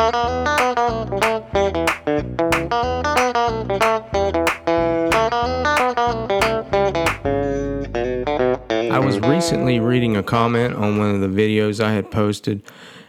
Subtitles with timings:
[0.00, 0.08] I
[8.98, 12.62] was recently reading a comment on one of the videos I had posted,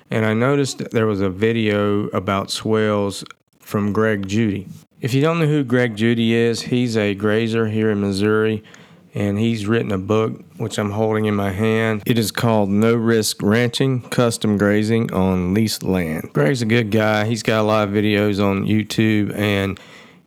[0.10, 3.24] and I noticed that there was a video about swales
[3.62, 4.68] from Greg Judy.
[5.00, 8.66] If you don't know who Greg Judy is, he's a grazer here in Missouri,
[9.14, 12.04] and he's written a book which I'm holding in my hand.
[12.06, 16.32] It is called No Risk Ranching Custom Grazing on Leased Land.
[16.34, 17.26] Greg's a good guy.
[17.26, 19.80] He's got a lot of videos on YouTube, and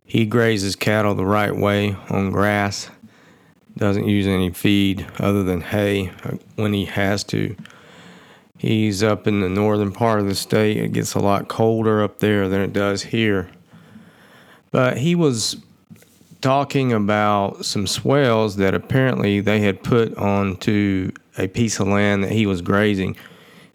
[0.05, 2.89] he grazes cattle the right way on grass
[3.77, 6.11] doesn't use any feed other than hay
[6.55, 7.55] when he has to.
[8.57, 10.77] He's up in the northern part of the state.
[10.77, 13.49] It gets a lot colder up there than it does here.
[14.71, 15.57] But he was
[16.45, 22.31] talking about some swales that apparently they had put onto a piece of land that
[22.31, 23.15] he was grazing.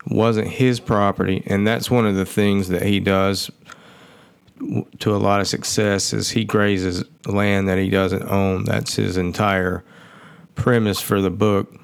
[0.07, 3.51] It wasn't his property, and that's one of the things that he does
[5.01, 8.63] to a lot of success is he grazes land that he doesn't own.
[8.67, 9.83] That's his entire
[10.55, 11.75] premise for the book.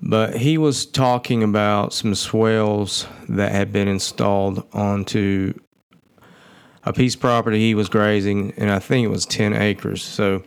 [0.00, 5.52] But he was talking about some swales that had been installed onto
[6.84, 10.02] a piece of property he was grazing, and I think it was 10 acres.
[10.02, 10.42] So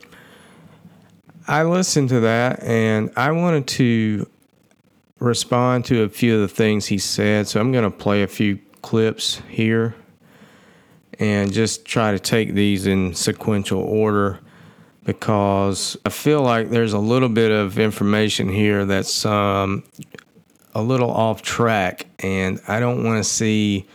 [1.48, 4.30] I listened to that and I wanted to
[5.20, 7.48] respond to a few of the things he said.
[7.48, 9.96] So I'm going to play a few clips here
[11.20, 14.40] and just try to take these in sequential order
[15.06, 19.84] because I feel like there's a little bit of information here that's um,
[20.76, 23.88] a little off track, and I don't want to see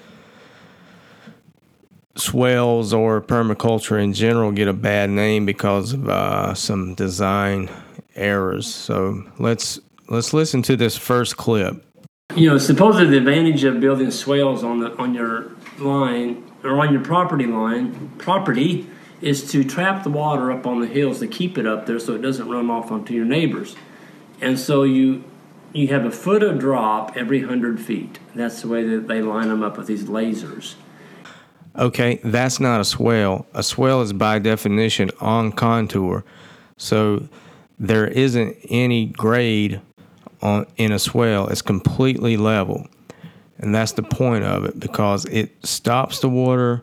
[2.15, 7.71] swales or permaculture in general get a bad name because of uh, some design
[8.15, 8.73] errors.
[8.73, 11.85] So let's let's listen to this first clip.
[12.37, 16.93] You know, supposedly the advantage of building swales on the on your line or on
[16.93, 18.87] your property line property
[19.21, 22.15] is to trap the water up on the hills to keep it up there so
[22.15, 23.77] it doesn't run off onto your neighbors.
[24.41, 25.25] And so you
[25.73, 28.19] you have a foot of drop every hundred feet.
[28.35, 30.75] That's the way that they line them up with these lasers.
[31.79, 33.47] Okay, that's not a swale.
[33.55, 36.25] A swale is by definition on contour.
[36.77, 37.29] So
[37.79, 39.81] there isn't any grade
[40.43, 41.49] on in a swale.
[41.49, 42.87] It's completely level.
[43.59, 46.83] And that's the point of it because it stops the water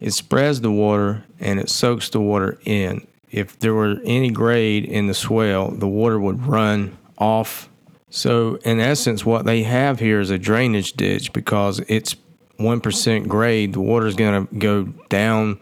[0.00, 3.06] it spreads the water and it soaks the water in.
[3.30, 7.68] If there were any grade in the swale, the water would run off.
[8.08, 12.14] So, in essence, what they have here is a drainage ditch because it's
[12.58, 13.72] 1% grade.
[13.72, 15.60] The water is going to go down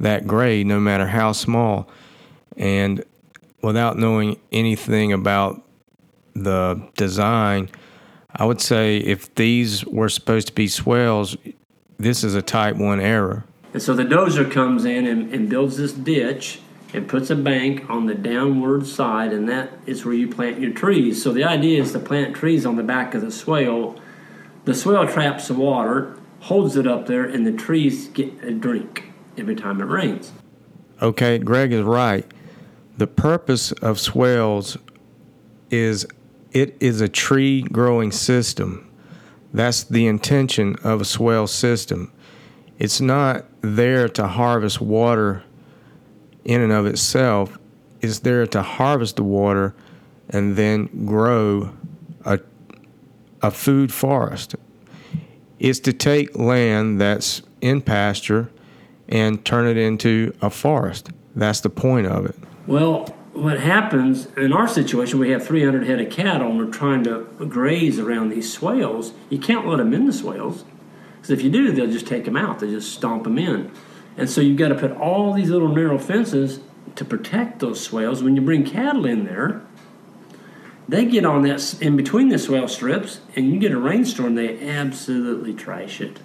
[0.00, 1.88] that grade no matter how small.
[2.56, 3.04] And
[3.62, 5.62] without knowing anything about
[6.34, 7.70] the design,
[8.34, 11.36] I would say if these were supposed to be swales,
[11.98, 13.44] this is a type 1 error.
[13.72, 16.60] And so the dozer comes in and, and builds this ditch
[16.92, 20.72] and puts a bank on the downward side, and that is where you plant your
[20.72, 21.20] trees.
[21.20, 23.98] So the idea is to plant trees on the back of the swale.
[24.64, 29.12] The swale traps the water, holds it up there, and the trees get a drink
[29.36, 30.32] every time it rains.
[31.02, 32.26] Okay, Greg is right.
[32.96, 34.78] The purpose of swales
[35.70, 36.06] is
[36.52, 38.90] it is a tree growing system.
[39.52, 42.12] That's the intention of a swale system
[42.78, 45.44] it's not there to harvest water
[46.44, 47.56] in and of itself.
[48.00, 49.74] It's there to harvest the water
[50.28, 51.72] and then grow
[52.24, 52.40] a,
[53.42, 54.56] a food forest.
[55.58, 58.50] It's to take land that's in pasture
[59.08, 61.10] and turn it into a forest.
[61.34, 62.36] That's the point of it.
[62.66, 67.04] Well, what happens in our situation, we have 300 head of cattle and we're trying
[67.04, 69.12] to graze around these swales.
[69.28, 70.64] You can't let them in the swales
[71.16, 72.60] because if you do, they'll just take them out.
[72.60, 73.70] They just stomp them in.
[74.16, 76.60] And so you've got to put all these little narrow fences
[76.94, 78.22] to protect those swales.
[78.22, 79.62] When you bring cattle in there,
[80.88, 84.68] they get on that in between the swale strips, and you get a rainstorm, they
[84.68, 86.20] absolutely trash it.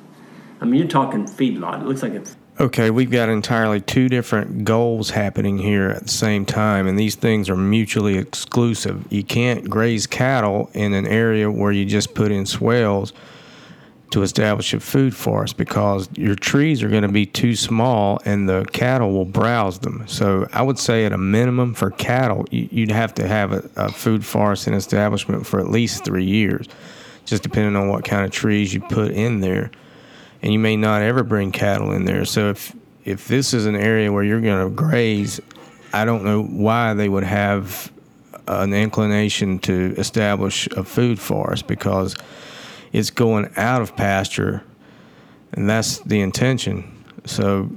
[0.61, 1.81] I mean, you're talking feedlot.
[1.81, 2.23] It looks like a
[2.61, 7.15] Okay, we've got entirely two different goals happening here at the same time, and these
[7.15, 9.05] things are mutually exclusive.
[9.09, 13.13] You can't graze cattle in an area where you just put in swales
[14.11, 18.49] to establish a food forest because your trees are going to be too small and
[18.49, 20.03] the cattle will browse them.
[20.07, 23.91] So I would say at a minimum for cattle, you'd have to have a, a
[23.91, 26.67] food forest and establishment for at least three years,
[27.25, 29.69] just depending on what kind of trees you put in there.
[30.41, 32.25] And you may not ever bring cattle in there.
[32.25, 32.75] So if
[33.05, 35.39] if this is an area where you're going to graze,
[35.93, 37.91] I don't know why they would have
[38.47, 42.15] an inclination to establish a food forest because
[42.91, 44.63] it's going out of pasture
[45.53, 47.05] and that's the intention.
[47.25, 47.69] So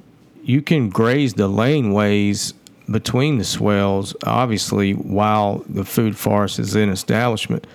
[0.43, 2.55] you can graze the laneways
[2.91, 7.67] between the swales, obviously, while the food forest is in establishment.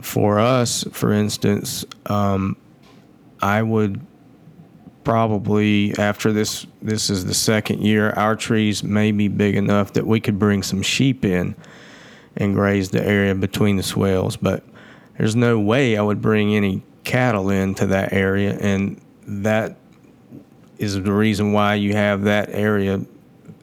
[0.00, 2.56] For us, for instance, um,
[3.40, 4.00] I would
[5.04, 10.06] probably after this this is the second year our trees may be big enough that
[10.06, 11.54] we could bring some sheep in
[12.38, 14.64] and graze the area between the swales but
[15.18, 19.76] there's no way I would bring any cattle into that area and that
[20.78, 23.00] is the reason why you have that area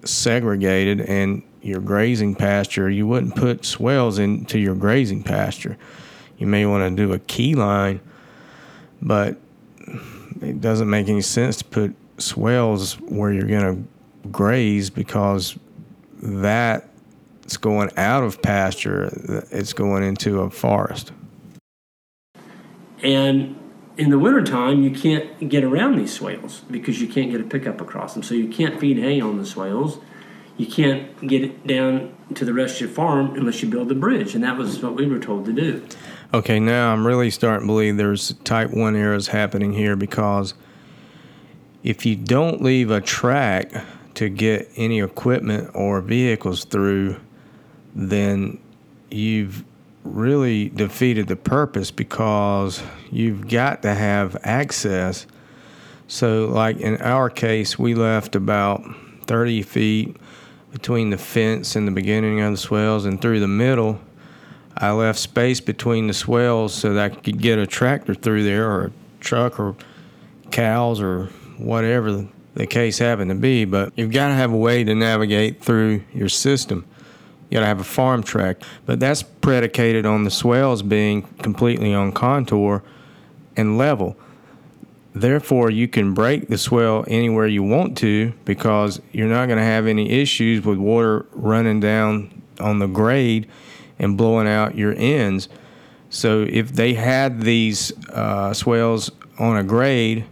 [0.03, 5.77] segregated and your grazing pasture you wouldn't put swales into your grazing pasture
[6.37, 7.99] you may want to do a key line
[9.01, 9.37] but
[10.41, 15.57] it doesn't make any sense to put swales where you're going to graze because
[16.21, 19.09] that's going out of pasture.
[19.51, 21.11] It's going into a forest.
[23.03, 23.57] And
[23.97, 27.81] in the wintertime, you can't get around these swales because you can't get a pickup
[27.81, 28.23] across them.
[28.23, 29.99] So you can't feed hay on the swales.
[30.57, 33.95] You can't get it down to the rest of your farm unless you build a
[33.95, 34.35] bridge.
[34.35, 35.85] And that was what we were told to do.
[36.33, 40.53] Okay, now I'm really starting to believe there's type 1 errors happening here because
[41.83, 43.71] if you don't leave a track
[44.13, 47.19] to get any equipment or vehicles through,
[47.95, 48.59] then
[49.09, 49.65] you've
[50.03, 52.81] really defeated the purpose because
[53.11, 55.27] you've got to have access.
[56.07, 58.83] So, like in our case, we left about
[59.27, 60.17] 30 feet
[60.71, 63.99] between the fence and the beginning of the swales, and through the middle
[64.77, 68.69] I left space between the swales so that I could get a tractor through there
[68.69, 69.75] or a truck or
[70.49, 71.25] cows or
[71.57, 73.65] whatever the case happened to be.
[73.65, 76.85] But you've got to have a way to navigate through your system.
[77.51, 81.93] You got to have a farm track, but that's predicated on the swales being completely
[81.93, 82.81] on contour
[83.57, 84.15] and level.
[85.13, 89.65] Therefore, you can break the swale anywhere you want to because you're not going to
[89.65, 93.49] have any issues with water running down on the grade
[93.99, 95.49] and blowing out your ends.
[96.09, 100.25] So if they had these uh, swales on a grade,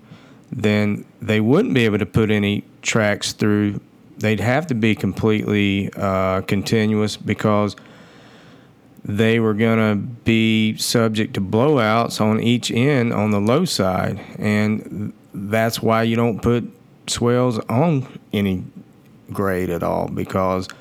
[0.51, 3.81] then they wouldn't be able to put any tracks through.
[4.19, 7.75] They'd have to be completely uh, continuous because
[9.03, 14.19] they were going to be subject to blowouts on each end on the low side.
[14.37, 16.69] And that's why you don't put
[17.07, 18.63] swales on any
[19.31, 20.67] grade at all because–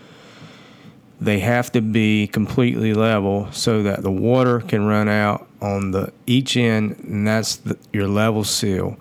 [1.21, 6.13] they have to be completely level so that the water can run out on the
[6.27, 8.97] each end, and that's the, your level seal.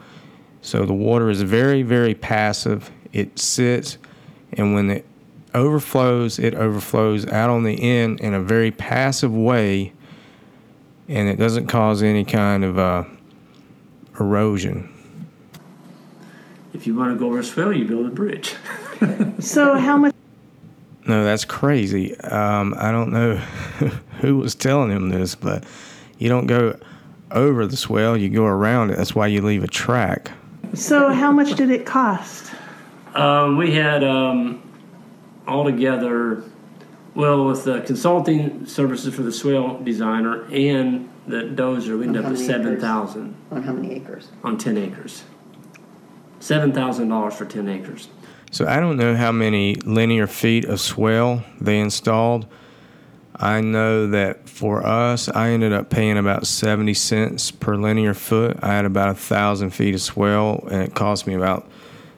[0.61, 2.89] So the water is very, very passive.
[3.13, 3.97] It sits,
[4.57, 5.05] and when it
[5.53, 9.93] overflows, it overflows out on the end in a very passive way,
[11.07, 13.03] and it doesn't cause any kind of uh,
[14.19, 14.93] erosion.
[16.73, 18.55] If you want to go over a swale, you build a bridge.
[19.39, 20.13] so how much?
[21.07, 22.17] No, that's crazy.
[22.19, 23.35] Um, I don't know
[24.19, 25.63] who was telling him this, but
[26.19, 26.77] you don't go
[27.31, 28.97] over the swale, you go around it.
[28.97, 30.31] That's why you leave a track.
[30.73, 32.51] So, how much did it cost?
[33.17, 34.61] Um, we had um,
[35.47, 36.43] altogether,
[37.15, 42.31] well, with the consulting services for the swale designer and the dozer, we ended up
[42.31, 43.35] with seven thousand.
[43.49, 44.29] On how many acres?
[44.43, 45.23] On ten acres.
[46.39, 48.07] Seven thousand dollars for ten acres.
[48.51, 52.45] So I don't know how many linear feet of swale they installed.
[53.35, 58.57] I know that for us, I ended up paying about 70 cents per linear foot.
[58.63, 61.69] I had about a thousand feet of swale, and it cost me about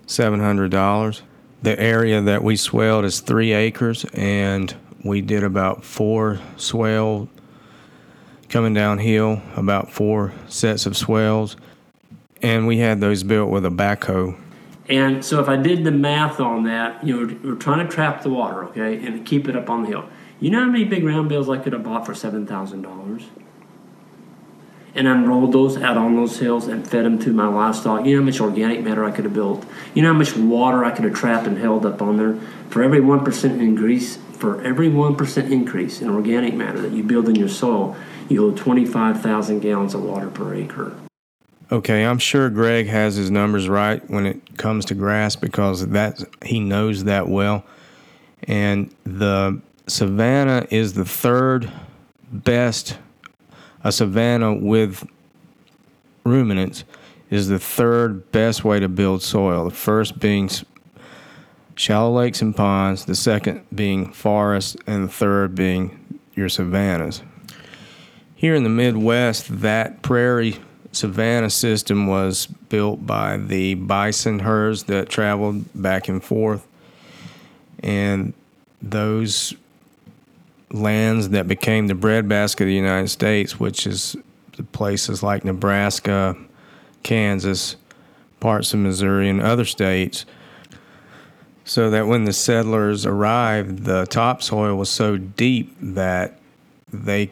[0.09, 1.21] $700.
[1.61, 7.29] The area that we swaled is three acres, and we did about four swale
[8.49, 11.55] coming downhill, about four sets of swales,
[12.41, 14.37] and we had those built with a backhoe
[14.89, 18.23] and so if I did the math on that, you know, we're, trying to trap
[18.23, 20.09] the water, okay, and keep it up on the hill.
[20.39, 23.25] You know how many big round bales I could have bought for seven thousand dollars?
[24.95, 28.05] And unrolled those out on those hills and fed them to my livestock.
[28.05, 29.63] You know how much organic matter I could have built.
[29.93, 32.39] You know how much water I could have trapped and held up on there.
[32.69, 37.03] For every one percent increase, for every one percent increase in organic matter that you
[37.03, 37.95] build in your soil,
[38.29, 40.95] you hold twenty-five thousand gallons of water per acre.
[41.71, 46.19] Okay, I'm sure Greg has his numbers right when it comes to grass because that
[46.43, 47.63] he knows that well.
[48.43, 51.71] And the savanna is the third
[52.31, 52.97] best.
[53.83, 55.07] A savanna with
[56.23, 56.83] ruminants
[57.29, 59.65] is the third best way to build soil.
[59.65, 60.49] The first being
[61.75, 67.21] shallow lakes and ponds, the second being forests, and the third being your savannas.
[68.35, 70.57] Here in the Midwest, that prairie
[70.91, 76.65] Savannah system was built by the bison herds that traveled back and forth.
[77.83, 78.33] And
[78.81, 79.53] those
[80.71, 84.15] lands that became the breadbasket of the United States, which is
[84.71, 86.35] places like Nebraska,
[87.03, 87.75] Kansas,
[88.39, 90.25] parts of Missouri, and other states.
[91.65, 96.39] So that when the settlers arrived, the topsoil was so deep that
[96.91, 97.31] they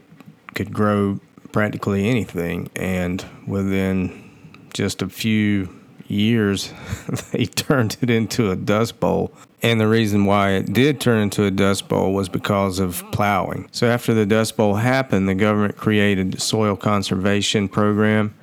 [0.54, 1.20] could grow
[1.52, 2.70] practically anything.
[2.76, 4.32] And within
[4.74, 5.77] just a few
[6.10, 6.74] years,
[7.32, 9.32] they turned it into a dust bowl.
[9.62, 13.68] And the reason why it did turn into a dust bowl was because of plowing.
[13.72, 18.36] So after the dust bowl happened, the government created the soil conservation program,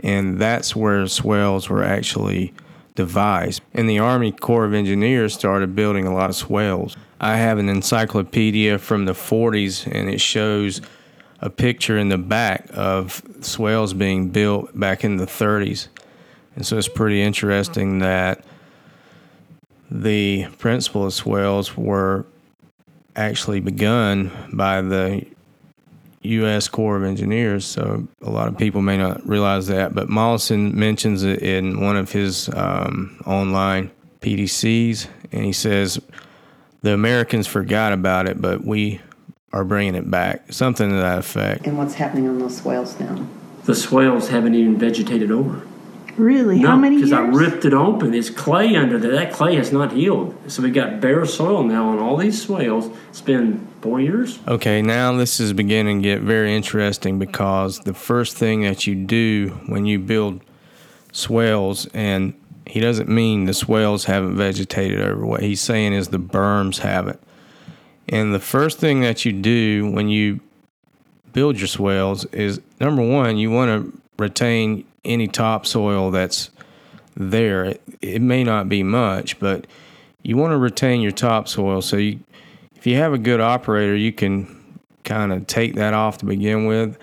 [0.00, 2.54] and that's where swales were actually
[2.94, 3.62] devised.
[3.74, 6.96] And the Army Corps of Engineers started building a lot of swales.
[7.20, 10.80] I have an encyclopedia from the 40s, and it shows
[11.40, 15.88] a picture in the back of swales being built back in the 30s.
[16.58, 18.44] And so it's pretty interesting that
[19.92, 22.26] the principle of swales were
[23.14, 25.24] actually begun by the
[26.22, 26.66] U.S.
[26.66, 27.64] Corps of Engineers.
[27.64, 31.96] So a lot of people may not realize that, but Mollison mentions it in one
[31.96, 36.00] of his um, online PDCs, and he says
[36.82, 39.00] the Americans forgot about it, but we
[39.52, 40.52] are bringing it back.
[40.52, 41.68] Something to that effect.
[41.68, 43.28] And what's happening on those swales now?
[43.62, 45.64] The swales haven't even vegetated over.
[46.18, 46.60] Really?
[46.60, 47.10] How many years?
[47.10, 48.10] because I ripped it open.
[48.10, 49.12] There's clay under there.
[49.12, 50.36] That clay has not healed.
[50.48, 52.90] So we got bare soil now on all these swales.
[53.10, 54.38] It's been four years.
[54.48, 58.94] Okay, now this is beginning to get very interesting because the first thing that you
[58.94, 60.40] do when you build
[61.12, 62.34] swales, and
[62.66, 65.24] he doesn't mean the swales haven't vegetated over.
[65.24, 67.20] What he's saying is the berms haven't.
[68.08, 70.40] And the first thing that you do when you
[71.32, 76.50] build your swales is number one, you want to retain any topsoil that's
[77.16, 77.64] there.
[77.64, 79.66] It, it may not be much, but
[80.22, 81.82] you want to retain your topsoil.
[81.82, 82.20] So you,
[82.76, 86.66] if you have a good operator, you can kind of take that off to begin
[86.66, 86.98] with.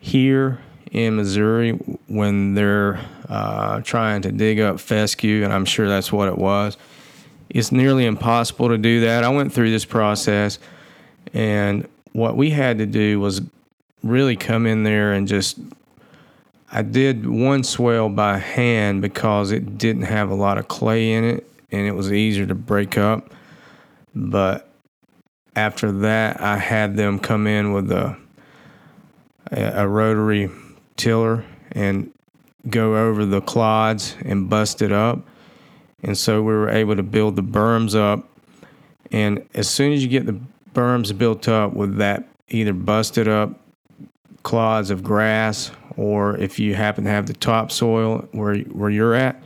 [0.00, 0.60] Here
[0.92, 1.72] in Missouri,
[2.06, 6.76] when they're uh, trying to dig up fescue, and I'm sure that's what it was,
[7.50, 9.24] it's nearly impossible to do that.
[9.24, 10.58] I went through this process,
[11.32, 13.42] and what we had to do was
[14.02, 15.58] really come in there and just
[16.76, 21.22] I did one swale by hand because it didn't have a lot of clay in
[21.22, 23.32] it and it was easier to break up.
[24.12, 24.68] But
[25.54, 28.16] after that, I had them come in with a
[29.52, 30.50] a rotary
[30.96, 32.10] tiller and
[32.68, 35.20] go over the clods and bust it up.
[36.02, 38.28] And so we were able to build the berms up.
[39.12, 40.40] And as soon as you get the
[40.74, 43.60] berms built up with that either busted up
[44.42, 49.42] clods of grass or if you happen to have the topsoil where where you're at,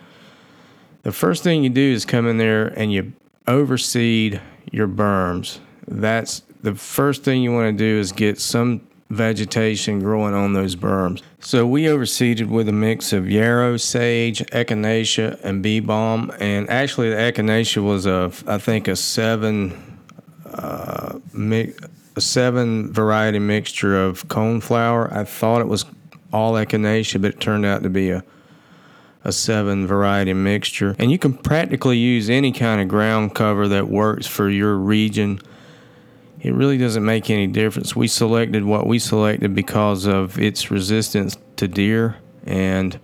[1.03, 3.13] the first thing you do is come in there and you
[3.47, 4.41] overseed
[4.71, 5.59] your berms.
[5.87, 10.77] That's the first thing you want to do is get some vegetation growing on those
[10.77, 11.23] berms.
[11.41, 16.31] So we overseeded with a mix of yarrow, sage, echinacea, and bee balm.
[16.41, 20.01] And actually, the echinacea was a, I think, a seven,
[20.45, 25.11] uh, a seven variety mixture of coneflower.
[25.13, 25.87] I thought it was
[26.33, 28.23] all echinacea, but it turned out to be a
[29.25, 30.95] a seven variety mixture.
[30.99, 35.41] And you can practically use any kind of ground cover that works for your region.
[36.41, 37.97] It really doesn't make any difference.
[37.97, 42.17] We selected what we selected because of its resistance to deer,
[42.47, 42.99] and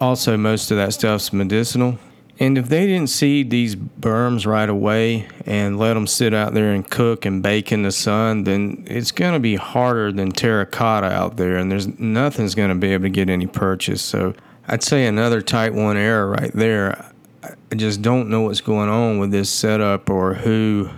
[0.00, 1.98] also most of that stuff's medicinal.
[2.40, 6.72] And if they didn't seed these berms right away and let them sit out there
[6.72, 11.08] and cook and bake in the sun, then it's going to be harder than terracotta
[11.08, 14.00] out there, and there's nothing's going to be able to get any purchase.
[14.00, 14.32] So
[14.66, 17.12] I'd say another type one error right there.
[17.42, 20.88] I just don't know what's going on with this setup or who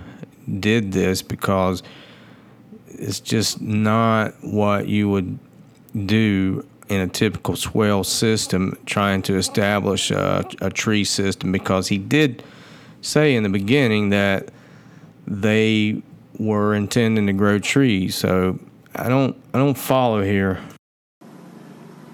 [0.60, 1.82] did this because
[2.86, 5.40] it's just not what you would
[6.06, 11.96] do in a typical swale system trying to establish a, a, tree system because he
[11.96, 12.42] did
[13.00, 14.50] say in the beginning that
[15.26, 16.02] they
[16.38, 18.14] were intending to grow trees.
[18.14, 18.58] So
[18.94, 20.60] I don't I don't follow here.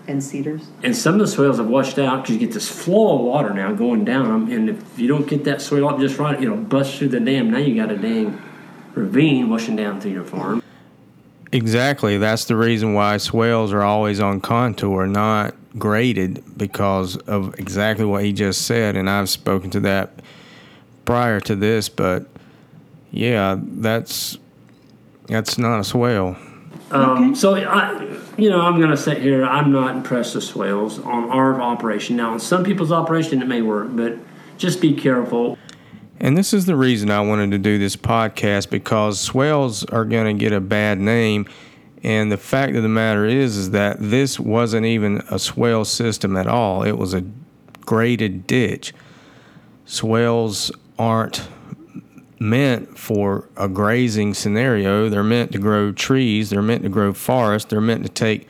[0.07, 0.69] And cedars.
[0.83, 3.53] And some of the swales have washed out because you get this flow of water
[3.53, 6.57] now going down them, and if you don't get that swale up just right, it'll
[6.57, 7.51] bust through the dam.
[7.51, 8.41] Now you got a dang
[8.95, 10.63] ravine washing down through your farm.
[11.53, 12.19] Exactly.
[12.19, 18.25] That's the reason why swales are always on contour, not graded, because of exactly what
[18.25, 18.97] he just said.
[18.97, 20.13] And I've spoken to that
[21.05, 22.27] prior to this, but
[23.11, 24.37] yeah, that's
[25.27, 26.37] that's not a swale.
[26.91, 27.35] Um, okay.
[27.35, 28.03] So I,
[28.37, 29.45] you know, I'm going to sit here.
[29.45, 32.17] I'm not impressed with swales on our operation.
[32.17, 34.17] Now, on some people's operation, it may work, but
[34.57, 35.59] just be careful.
[36.21, 40.37] And this is the reason I wanted to do this podcast because swales are going
[40.37, 41.47] to get a bad name.
[42.03, 46.37] And the fact of the matter is, is that this wasn't even a swale system
[46.37, 46.83] at all.
[46.83, 47.25] It was a
[47.81, 48.93] graded ditch.
[49.85, 51.49] Swales aren't
[52.41, 55.09] meant for a grazing scenario.
[55.09, 56.51] They're meant to grow trees.
[56.51, 57.69] They're meant to grow forest.
[57.69, 58.49] They're meant to take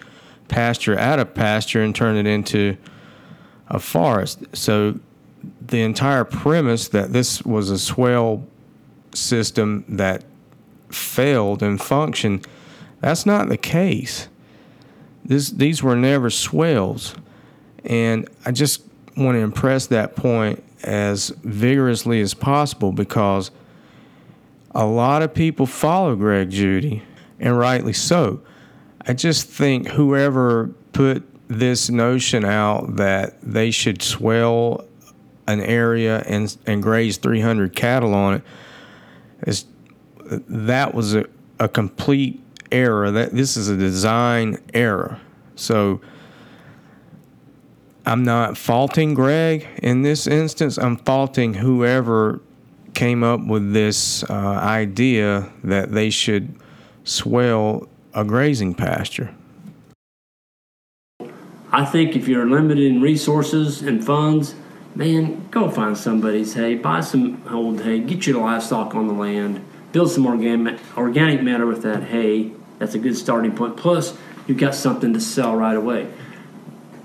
[0.49, 2.77] pasture out of pasture and turn it into
[3.69, 4.45] a forest.
[4.55, 4.99] So
[5.61, 8.47] the entire premise that this was a swale
[9.15, 10.25] system that
[10.91, 12.47] failed and functioned,
[13.01, 14.29] that's not the case.
[15.25, 17.15] This, these were never swales.
[17.85, 18.83] And I just
[19.17, 23.51] want to impress that point as vigorously as possible because
[24.73, 27.03] a lot of people follow Greg Judy,
[27.41, 28.41] and rightly so.
[29.07, 34.88] I just think whoever put this notion out that they should swale
[35.49, 38.43] an area and and graze 300 cattle on it
[39.47, 39.65] is
[40.31, 41.25] that was a,
[41.59, 42.41] a complete
[42.71, 43.11] error.
[43.11, 45.21] That this is a design error.
[45.57, 46.01] So
[48.07, 50.79] I'm not faulting Greg in this instance.
[50.79, 52.41] I'm faulting whoever
[52.95, 56.55] came up with this uh, idea that they should
[57.05, 59.35] swale a grazing pasture.
[61.71, 64.55] I think if you're limited in resources and funds,
[64.99, 69.65] man, go find somebody's hay, buy some old hay, get your livestock on the land,
[69.93, 72.53] build some organic organic matter with that hay.
[72.79, 73.77] That's a good starting point.
[73.77, 76.09] Plus, you've got something to sell right away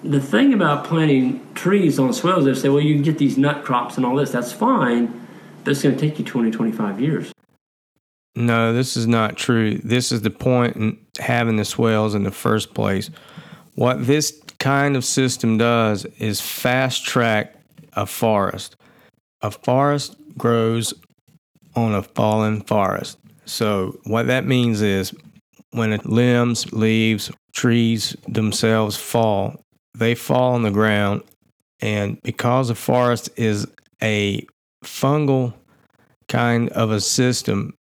[0.04, 3.64] the thing about planting trees on swales, they say, well, you can get these nut
[3.64, 4.32] crops and all this.
[4.32, 5.28] That's fine,
[5.64, 7.32] but it's going to take you 20, 25 years.
[8.36, 9.78] No, this is not true.
[9.84, 13.10] This is the point in having the swales in the first place.
[13.76, 17.56] What this kind of system does is fast track
[17.96, 18.76] a forest.
[19.42, 20.94] A forest grows
[21.76, 23.18] on a fallen forest.
[23.46, 25.14] So, what that means is
[25.72, 29.64] when limbs, leaves, trees themselves fall,
[29.96, 31.24] they fall on the ground.
[31.82, 33.68] And because a forest is
[34.02, 34.46] a
[34.84, 35.54] fungal
[36.30, 37.76] kind of a system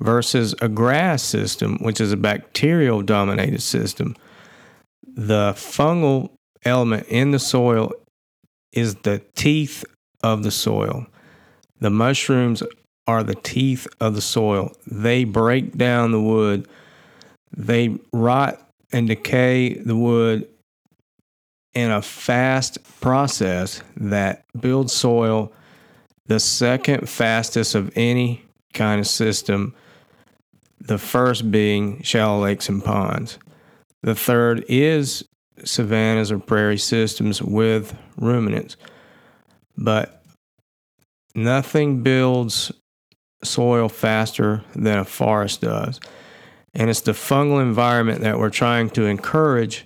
[0.00, 4.16] versus a grass system, which is a bacterial dominated system,
[5.06, 6.30] the fungal
[6.64, 7.92] element in the soil
[8.74, 9.84] is the teeth
[10.22, 11.06] of the soil.
[11.80, 12.62] The mushrooms
[13.06, 14.72] are the teeth of the soil.
[14.86, 16.68] They break down the wood,
[17.56, 18.60] they rot
[18.92, 20.48] and decay the wood
[21.74, 25.52] in a fast process that builds soil
[26.26, 29.74] the second fastest of any kind of system,
[30.80, 33.38] the first being shallow lakes and ponds.
[34.02, 35.24] The third is
[35.62, 38.76] savannas or prairie systems with ruminants.
[39.76, 40.22] But
[41.34, 42.72] nothing builds
[43.42, 46.00] soil faster than a forest does.
[46.72, 49.84] And it's the fungal environment that we're trying to encourage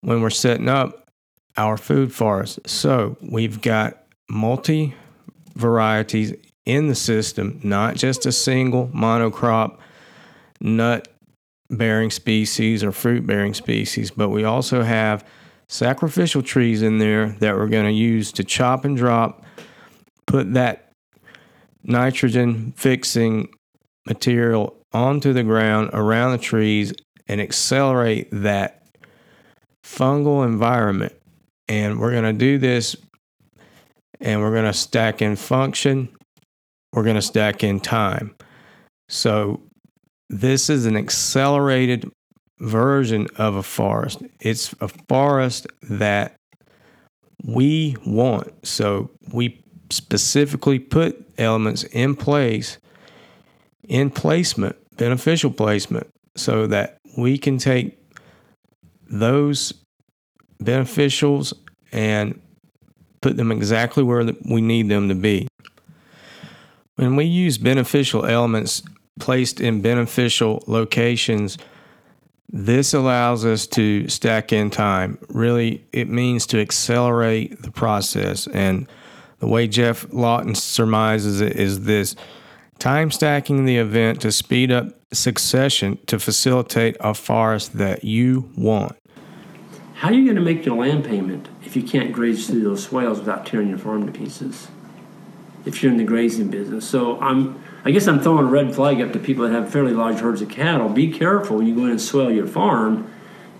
[0.00, 1.08] when we're setting up
[1.56, 2.58] our food forest.
[2.66, 4.94] So we've got multi
[5.54, 9.78] varieties in the system, not just a single monocrop
[10.60, 11.08] nut
[11.70, 15.24] bearing species or fruit bearing species, but we also have
[15.68, 19.44] sacrificial trees in there that we're going to use to chop and drop,
[20.26, 20.92] put that
[21.82, 23.48] nitrogen fixing
[24.06, 26.92] material onto the ground around the trees
[27.28, 28.82] and accelerate that
[29.84, 31.14] fungal environment
[31.70, 32.96] and we're going to do this
[34.20, 36.08] and we're going to stack in function.
[36.92, 38.34] We're going to stack in time.
[39.08, 39.62] So
[40.30, 42.08] this is an accelerated
[42.60, 44.22] version of a forest.
[44.38, 46.36] It's a forest that
[47.44, 48.64] we want.
[48.64, 52.78] So we specifically put elements in place,
[53.88, 57.98] in placement, beneficial placement, so that we can take
[59.10, 59.74] those
[60.62, 61.52] beneficials
[61.90, 62.40] and
[63.20, 65.48] put them exactly where we need them to be.
[66.94, 68.82] When we use beneficial elements
[69.20, 71.58] placed in beneficial locations,
[72.48, 75.18] this allows us to stack in time.
[75.28, 78.48] Really, it means to accelerate the process.
[78.48, 78.88] And
[79.38, 82.16] the way Geoff Lawton surmises it is this
[82.78, 88.96] time stacking the event to speed up succession to facilitate a forest that you want.
[89.94, 92.84] How are you going to make your land payment if you can't graze through those
[92.84, 94.68] swales without tearing your farm to pieces?
[95.66, 99.00] If you're in the grazing business, so I'm, I guess I'm throwing a red flag
[99.00, 100.88] up to people that have fairly large herds of cattle.
[100.88, 103.10] Be careful when you go in and swale your farm.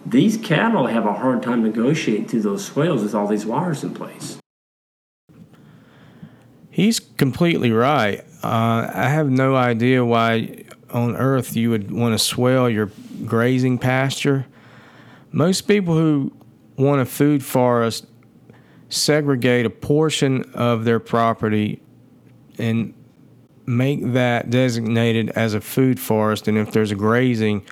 [0.05, 3.95] these cattle have a hard time negotiating through those swales with all these wires in
[3.95, 4.39] place.
[6.71, 8.21] He's completely right.
[8.43, 12.91] Uh, I have no idea why on earth you would want to swale your
[13.27, 14.47] grazing pasture.
[15.33, 16.33] Most people who
[16.77, 18.07] want a food forest
[18.89, 21.83] segregate a portion of their property
[22.59, 22.95] and
[23.67, 26.49] make that designated as a food forest.
[26.49, 27.65] And if there's a grazing,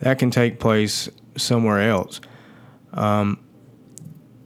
[0.00, 2.20] that can take place somewhere else.
[2.92, 3.42] Um,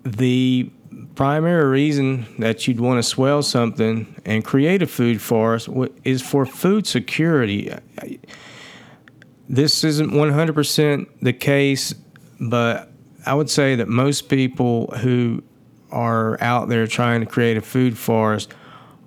[0.04, 0.70] the
[1.14, 5.68] primary reason that you'd want to swale something and create a food forest
[6.04, 7.72] is for food security.
[9.48, 11.94] This isn't 100% the case,
[12.40, 12.90] but
[13.24, 15.42] I would say that most people who
[15.90, 18.52] are out there trying to create a food forest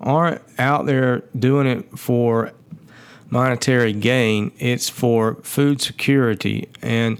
[0.01, 2.51] aren't out there doing it for
[3.29, 6.69] monetary gain, it's for food security.
[6.81, 7.19] And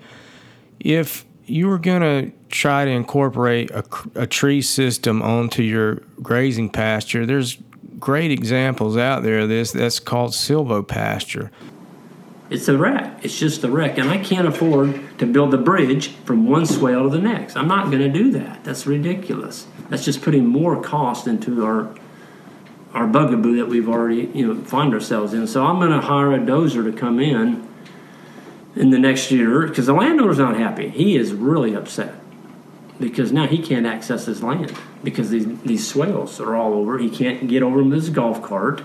[0.80, 3.84] if you were going to try to incorporate a,
[4.16, 7.58] a, tree system onto your grazing pasture, there's
[8.00, 11.50] great examples out there of this that's called silvopasture.
[12.50, 13.24] It's a wreck.
[13.24, 14.00] It's just a wreck.
[14.00, 17.56] And I can't afford to build a bridge from one swale to the next.
[17.56, 18.64] I'm not going to do that.
[18.64, 19.68] That's ridiculous.
[19.90, 21.94] That's just putting more cost into our
[22.94, 25.48] our bugaboo that we've already you know find ourselves in.
[25.48, 27.68] So I'm going to hire a dozer to come in
[28.76, 30.90] in the next year because the landowner's not happy.
[30.90, 32.16] He is really upset
[33.00, 36.98] because now he can't access his land because these these swales are all over.
[36.98, 38.82] He can't get over them with his golf cart.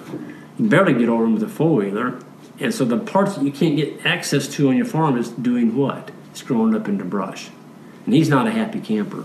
[0.57, 2.21] He barely get over them with a four wheeler.
[2.61, 5.77] And so the parts that you can't get access to on your farm is doing
[5.77, 6.13] what?
[6.31, 7.51] It's growing up into brush.
[8.07, 9.25] And he's not a happy camper.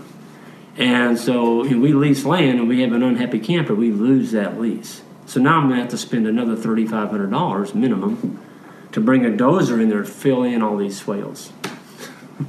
[0.76, 4.32] And so you know, we lease land and we have an unhappy camper, we lose
[4.32, 5.02] that lease.
[5.26, 8.44] So now I'm going to have to spend another $3,500 minimum
[8.92, 11.52] to bring a dozer in there to fill in all these swales.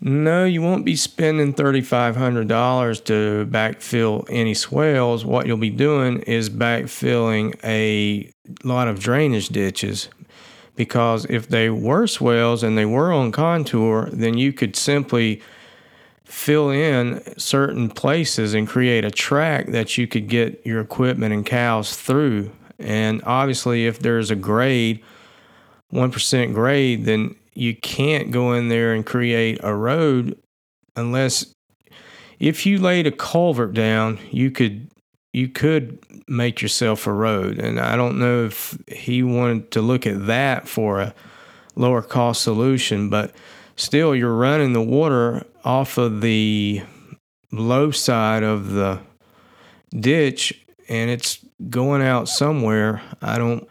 [0.02, 5.24] no, you won't be spending $3,500 to backfill any swales.
[5.24, 8.32] What you'll be doing is backfilling a
[8.64, 10.10] lot of drainage ditches
[10.76, 15.42] because if they were swales and they were on contour, then you could simply
[16.30, 21.46] fill in certain places and create a track that you could get your equipment and
[21.46, 22.52] cows through.
[22.78, 25.04] And obviously, if there's a grade,
[25.92, 30.38] 1% grade, then you can't go in there and create a road
[30.96, 31.54] unless
[32.40, 34.88] if you laid a culvert down, you could
[35.34, 37.60] you could make yourself a road.
[37.60, 41.14] And I don't know if he wanted to look at that for a
[41.76, 43.32] lower cost solution, but
[43.80, 46.82] still you're running the water off of the
[47.52, 49.00] low side of the
[49.98, 53.02] ditch and it's going out somewhere.
[53.22, 53.68] I don't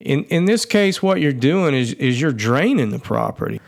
[0.00, 3.60] in in this case what you're doing is is you're draining the property.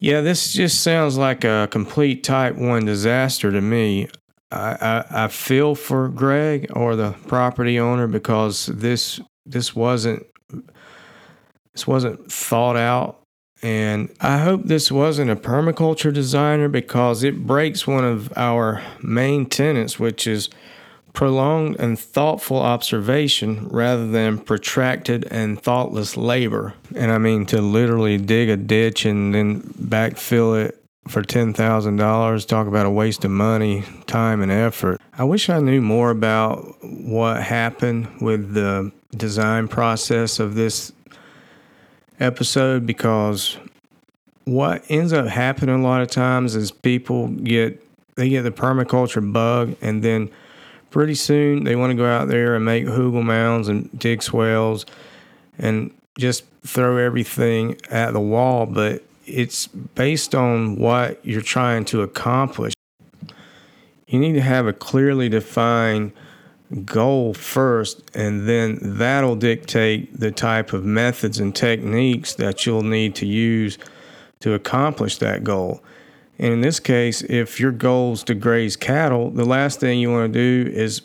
[0.00, 4.08] Yeah, this just sounds like a complete type 1 disaster to me.
[4.50, 10.26] I, I, I feel for Greg or the property owner because this this wasn't
[11.72, 13.23] this wasn't thought out
[13.64, 19.46] and I hope this wasn't a permaculture designer because it breaks one of our main
[19.46, 20.50] tenets, which is
[21.14, 26.74] prolonged and thoughtful observation rather than protracted and thoughtless labor.
[26.94, 32.46] And I mean to literally dig a ditch and then backfill it for $10,000.
[32.46, 35.00] Talk about a waste of money, time, and effort.
[35.16, 40.92] I wish I knew more about what happened with the design process of this
[42.24, 43.56] episode because
[44.44, 47.80] what ends up happening a lot of times is people get
[48.16, 50.30] they get the permaculture bug and then
[50.90, 54.86] pretty soon they want to go out there and make hugel mounds and dig swales
[55.58, 62.02] and just throw everything at the wall but it's based on what you're trying to
[62.02, 62.72] accomplish.
[64.06, 66.12] You need to have a clearly defined
[66.84, 73.14] goal first, and then that'll dictate the type of methods and techniques that you'll need
[73.16, 73.78] to use
[74.40, 75.82] to accomplish that goal.
[76.38, 80.10] And in this case, if your goal is to graze cattle, the last thing you
[80.10, 81.02] want to do is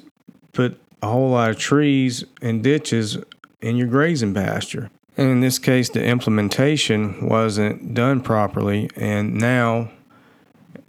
[0.54, 3.18] put a whole lot of trees and ditches
[3.62, 4.90] in your grazing pasture.
[5.18, 9.92] And in this case, the implementation wasn't done properly, and now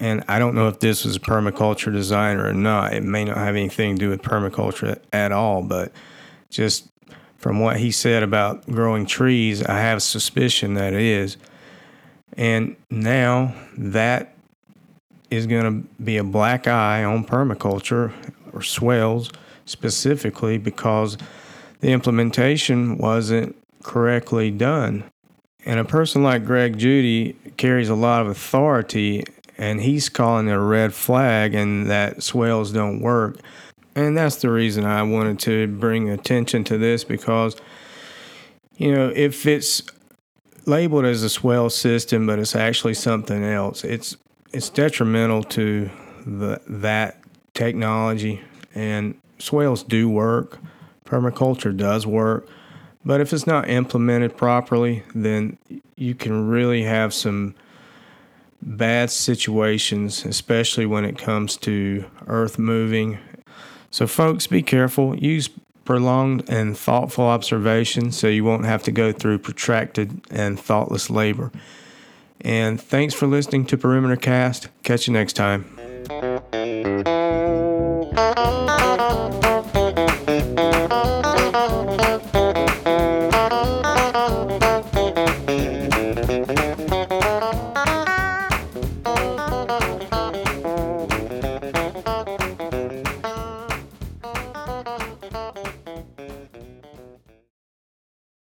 [0.00, 2.94] and I don't know if this was a permaculture designer or not.
[2.94, 5.92] It may not have anything to do with permaculture at all, but
[6.48, 6.88] just
[7.36, 11.36] from what he said about growing trees, I have suspicion that it is.
[12.36, 14.34] And now that
[15.30, 18.12] is going to be a black eye on permaculture
[18.52, 19.30] or swales
[19.66, 21.18] specifically because
[21.80, 25.04] the implementation wasn't correctly done.
[25.66, 29.24] And a person like Greg Judy carries a lot of authority,
[29.61, 33.37] and he's calling it a red flag and that swales don't work.
[33.94, 37.57] And that's the reason I wanted to bring attention to this because,
[38.79, 39.83] you know, if it's
[40.64, 44.16] labeled as a swale system, but it's actually something else, it's
[44.53, 45.90] it's detrimental to
[46.27, 47.20] the that
[47.53, 48.40] technology.
[48.75, 50.59] And swales do work,
[51.05, 52.49] permaculture does work,
[53.05, 55.59] but if it's not implemented properly, then
[55.96, 57.55] you can really have some
[58.62, 63.18] bad situations, especially when it comes to earth moving.
[63.90, 65.16] So, folks, be careful.
[65.16, 65.49] Use
[65.85, 71.51] prolonged and thoughtful observation so you won't have to go through protracted and thoughtless labor.
[72.40, 74.68] And thanks for listening to Perimeter Cast.
[74.83, 75.79] Catch you next time.